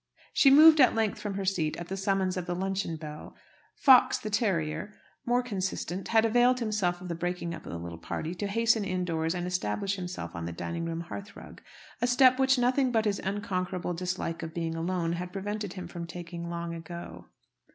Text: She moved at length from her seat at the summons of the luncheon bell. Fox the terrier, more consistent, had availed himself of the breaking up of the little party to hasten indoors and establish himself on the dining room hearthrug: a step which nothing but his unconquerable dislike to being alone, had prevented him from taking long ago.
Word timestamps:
She 0.33 0.49
moved 0.49 0.81
at 0.81 0.95
length 0.95 1.19
from 1.19 1.35
her 1.35 1.45
seat 1.45 1.77
at 1.77 1.87
the 1.87 1.95
summons 1.95 2.35
of 2.35 2.47
the 2.47 2.55
luncheon 2.55 2.95
bell. 2.95 3.35
Fox 3.75 4.17
the 4.17 4.31
terrier, 4.31 4.95
more 5.27 5.43
consistent, 5.43 6.07
had 6.07 6.25
availed 6.25 6.59
himself 6.59 7.01
of 7.01 7.07
the 7.07 7.13
breaking 7.13 7.53
up 7.53 7.67
of 7.67 7.71
the 7.71 7.77
little 7.77 7.99
party 7.99 8.33
to 8.33 8.47
hasten 8.47 8.83
indoors 8.83 9.35
and 9.35 9.45
establish 9.45 9.97
himself 9.97 10.33
on 10.35 10.45
the 10.45 10.51
dining 10.53 10.85
room 10.85 11.01
hearthrug: 11.11 11.59
a 12.01 12.07
step 12.07 12.39
which 12.39 12.57
nothing 12.57 12.91
but 12.91 13.05
his 13.05 13.19
unconquerable 13.23 13.93
dislike 13.93 14.39
to 14.39 14.47
being 14.47 14.73
alone, 14.73 15.13
had 15.13 15.31
prevented 15.31 15.73
him 15.73 15.87
from 15.87 16.07
taking 16.07 16.49
long 16.49 16.73
ago. 16.73 17.27